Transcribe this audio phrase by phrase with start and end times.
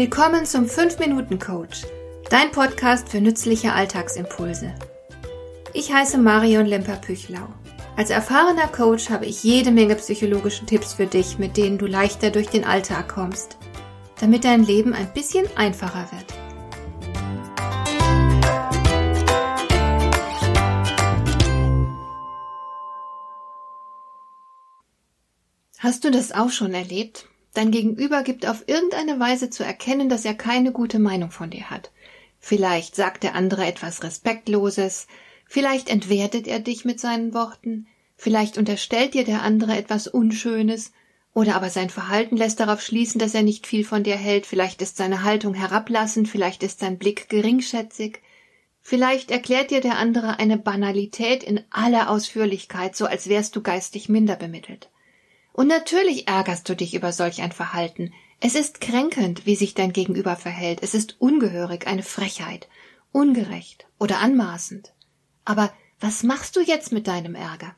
[0.00, 1.82] Willkommen zum 5-Minuten-Coach,
[2.30, 4.74] dein Podcast für nützliche Alltagsimpulse.
[5.74, 7.46] Ich heiße Marion Lemper-Püchlau.
[7.98, 12.30] Als erfahrener Coach habe ich jede Menge psychologische Tipps für dich, mit denen du leichter
[12.30, 13.58] durch den Alltag kommst,
[14.18, 16.32] damit dein Leben ein bisschen einfacher wird.
[25.78, 27.26] Hast du das auch schon erlebt?
[27.52, 31.68] Dein Gegenüber gibt auf irgendeine Weise zu erkennen, dass er keine gute Meinung von dir
[31.68, 31.90] hat.
[32.38, 35.08] Vielleicht sagt der andere etwas Respektloses,
[35.46, 40.92] vielleicht entwertet er dich mit seinen Worten, vielleicht unterstellt dir der andere etwas Unschönes,
[41.32, 44.82] oder aber sein Verhalten lässt darauf schließen, dass er nicht viel von dir hält, vielleicht
[44.82, 48.20] ist seine Haltung herablassend, vielleicht ist sein Blick geringschätzig,
[48.80, 54.08] vielleicht erklärt dir der andere eine Banalität in aller Ausführlichkeit, so als wärst du geistig
[54.08, 54.89] minder bemittelt.
[55.52, 58.12] Und natürlich ärgerst du dich über solch ein Verhalten.
[58.40, 60.82] Es ist kränkend, wie sich dein Gegenüber verhält.
[60.82, 62.68] Es ist ungehörig, eine Frechheit,
[63.12, 64.92] ungerecht oder anmaßend.
[65.44, 67.74] Aber was machst du jetzt mit deinem Ärger?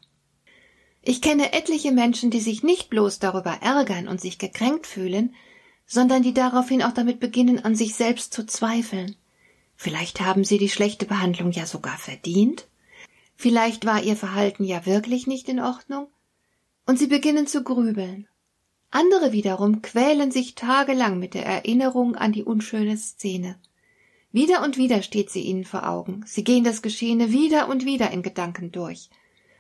[1.03, 5.35] Ich kenne etliche Menschen, die sich nicht bloß darüber ärgern und sich gekränkt fühlen,
[5.85, 9.17] sondern die daraufhin auch damit beginnen, an sich selbst zu zweifeln.
[9.75, 12.69] Vielleicht haben sie die schlechte Behandlung ja sogar verdient.
[13.35, 16.07] Vielleicht war ihr Verhalten ja wirklich nicht in Ordnung
[16.87, 18.29] und sie beginnen zu grübeln.
[18.91, 23.57] Andere wiederum quälen sich tagelang mit der Erinnerung an die unschöne Szene.
[24.33, 26.25] Wieder und wieder steht sie ihnen vor Augen.
[26.27, 29.11] Sie gehen das Geschehene wieder und wieder in Gedanken durch.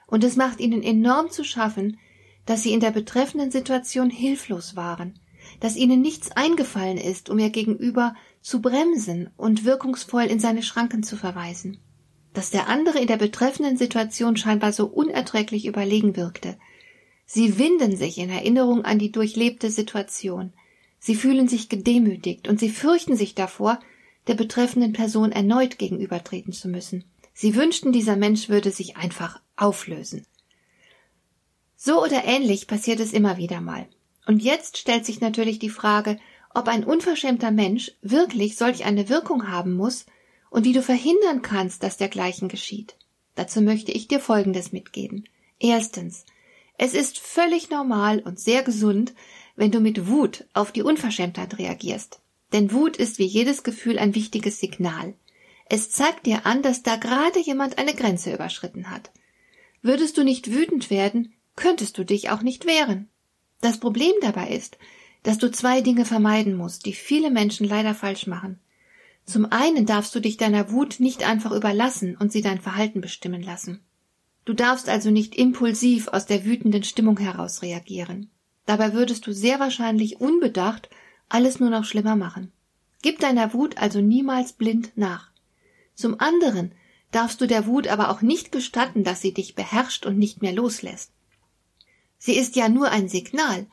[0.06, 1.98] Und es macht ihnen enorm zu schaffen,
[2.46, 5.18] dass sie in der betreffenden Situation hilflos waren,
[5.60, 11.02] dass ihnen nichts eingefallen ist, um ihr Gegenüber zu bremsen und wirkungsvoll in seine Schranken
[11.02, 11.78] zu verweisen,
[12.32, 16.58] dass der andere in der betreffenden Situation scheinbar so unerträglich überlegen wirkte,
[17.34, 20.52] Sie winden sich in Erinnerung an die durchlebte Situation.
[20.98, 23.80] Sie fühlen sich gedemütigt und sie fürchten sich davor,
[24.26, 27.04] der betreffenden Person erneut gegenübertreten zu müssen.
[27.32, 30.26] Sie wünschten, dieser Mensch würde sich einfach auflösen.
[31.74, 33.86] So oder ähnlich passiert es immer wieder mal.
[34.26, 36.18] Und jetzt stellt sich natürlich die Frage,
[36.52, 40.04] ob ein unverschämter Mensch wirklich solch eine Wirkung haben muss
[40.50, 42.94] und wie du verhindern kannst, dass dergleichen geschieht.
[43.36, 45.24] Dazu möchte ich dir Folgendes mitgeben.
[45.58, 46.26] Erstens,
[46.78, 49.14] es ist völlig normal und sehr gesund,
[49.56, 52.20] wenn du mit Wut auf die Unverschämtheit reagierst.
[52.52, 55.14] Denn Wut ist wie jedes Gefühl ein wichtiges Signal.
[55.68, 59.10] Es zeigt dir an, dass da gerade jemand eine Grenze überschritten hat.
[59.80, 63.08] Würdest du nicht wütend werden, könntest du dich auch nicht wehren.
[63.60, 64.78] Das Problem dabei ist,
[65.22, 68.58] dass du zwei Dinge vermeiden musst, die viele Menschen leider falsch machen.
[69.24, 73.42] Zum einen darfst du dich deiner Wut nicht einfach überlassen und sie dein Verhalten bestimmen
[73.42, 73.80] lassen.
[74.44, 78.30] Du darfst also nicht impulsiv aus der wütenden Stimmung heraus reagieren.
[78.66, 80.88] Dabei würdest du sehr wahrscheinlich unbedacht
[81.28, 82.52] alles nur noch schlimmer machen.
[83.02, 85.30] Gib deiner Wut also niemals blind nach.
[85.94, 86.72] Zum anderen
[87.10, 90.52] darfst du der Wut aber auch nicht gestatten, dass sie dich beherrscht und nicht mehr
[90.52, 91.10] loslässt.
[92.18, 93.66] Sie ist ja nur ein Signal,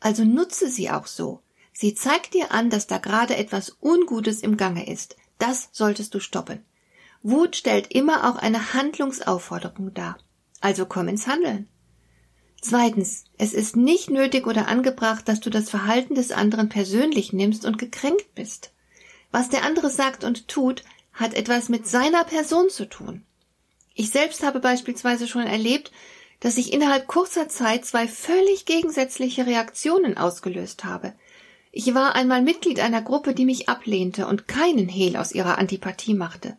[0.00, 1.40] also nutze sie auch so.
[1.72, 5.16] Sie zeigt dir an, dass da gerade etwas Ungutes im Gange ist.
[5.38, 6.64] Das solltest du stoppen.
[7.28, 10.16] Wut stellt immer auch eine Handlungsaufforderung dar.
[10.60, 11.68] Also komm ins Handeln.
[12.60, 17.64] Zweitens, es ist nicht nötig oder angebracht, dass du das Verhalten des anderen persönlich nimmst
[17.64, 18.70] und gekränkt bist.
[19.32, 23.24] Was der andere sagt und tut, hat etwas mit seiner Person zu tun.
[23.94, 25.90] Ich selbst habe beispielsweise schon erlebt,
[26.38, 31.12] dass ich innerhalb kurzer Zeit zwei völlig gegensätzliche Reaktionen ausgelöst habe.
[31.72, 36.14] Ich war einmal Mitglied einer Gruppe, die mich ablehnte und keinen Hehl aus ihrer Antipathie
[36.14, 36.56] machte.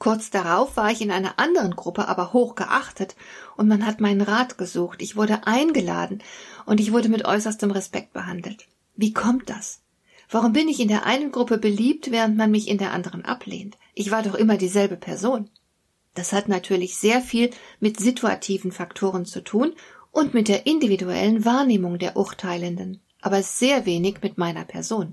[0.00, 3.16] Kurz darauf war ich in einer anderen Gruppe aber hoch geachtet
[3.58, 5.02] und man hat meinen Rat gesucht.
[5.02, 6.22] Ich wurde eingeladen
[6.64, 8.66] und ich wurde mit äußerstem Respekt behandelt.
[8.96, 9.82] Wie kommt das?
[10.30, 13.76] Warum bin ich in der einen Gruppe beliebt, während man mich in der anderen ablehnt?
[13.94, 15.50] Ich war doch immer dieselbe Person.
[16.14, 19.74] Das hat natürlich sehr viel mit situativen Faktoren zu tun
[20.12, 25.12] und mit der individuellen Wahrnehmung der Urteilenden, aber sehr wenig mit meiner Person.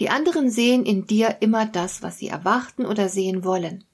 [0.00, 3.84] Die anderen sehen in dir immer das, was sie erwarten oder sehen wollen.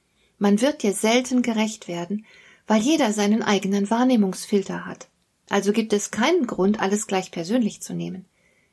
[0.44, 2.26] Man wird dir selten gerecht werden,
[2.66, 5.08] weil jeder seinen eigenen Wahrnehmungsfilter hat.
[5.48, 8.26] Also gibt es keinen Grund, alles gleich persönlich zu nehmen.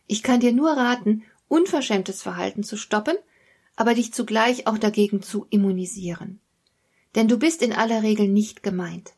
[0.05, 3.15] Ich kann dir nur raten, unverschämtes Verhalten zu stoppen,
[3.77, 6.41] aber dich zugleich auch dagegen zu immunisieren.
[7.15, 9.13] Denn du bist in aller Regel nicht gemeint.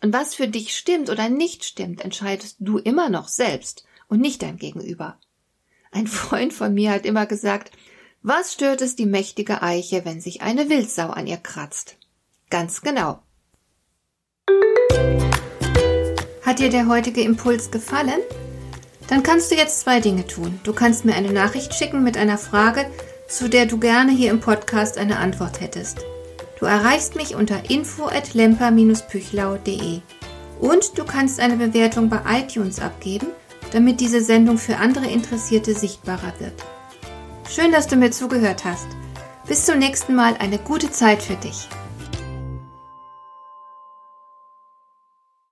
[0.00, 4.42] Und was für dich stimmt oder nicht stimmt, entscheidest du immer noch selbst und nicht
[4.42, 5.18] dein Gegenüber.
[5.90, 7.72] Ein Freund von mir hat immer gesagt,
[8.28, 11.96] was stört es die mächtige Eiche, wenn sich eine Wildsau an ihr kratzt?
[12.50, 13.20] Ganz genau.
[16.44, 18.18] Hat dir der heutige Impuls gefallen?
[19.06, 20.58] Dann kannst du jetzt zwei Dinge tun.
[20.64, 22.90] Du kannst mir eine Nachricht schicken mit einer Frage,
[23.28, 25.98] zu der du gerne hier im Podcast eine Antwort hättest.
[26.58, 30.00] Du erreichst mich unter info@lemper-püchlau.de.
[30.58, 33.28] Und du kannst eine Bewertung bei iTunes abgeben,
[33.70, 36.54] damit diese Sendung für andere Interessierte sichtbarer wird.
[37.48, 38.88] Schön, dass du mir zugehört hast.
[39.46, 41.68] Bis zum nächsten Mal eine gute Zeit für dich.